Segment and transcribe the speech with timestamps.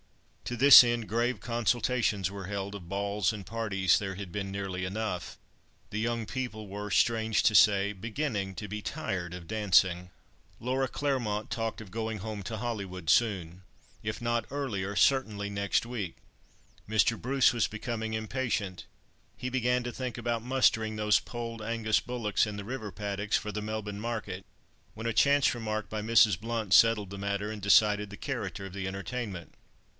[0.45, 4.83] To this end grave consultations were held; of balls and parties there had been nearly
[4.83, 10.09] enough—the young people were, strange to say, beginning to be tired of dancing.
[10.59, 13.61] Laura Claremont talked of going home to Hollywood soon.
[14.03, 16.17] If not earlier, certainly next week.
[16.89, 17.17] Mr.
[17.21, 18.85] Bruce was becoming impatient;
[19.37, 23.51] he began to think about mustering those polled Angus bullocks in the river paddocks for
[23.53, 24.43] the Melbourne market,
[24.95, 26.37] when a chance remark by Mrs.
[26.37, 29.53] Blount settled the matter, and decided the character of the entertainment.